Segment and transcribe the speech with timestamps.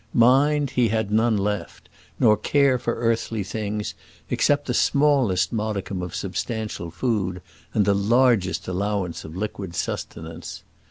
[0.15, 1.87] Mind he had none left,
[2.19, 3.93] nor care for earthly things,
[4.31, 7.39] except the smallest modicum of substantial food,
[7.75, 10.63] and the largest allowance of liquid sustenance.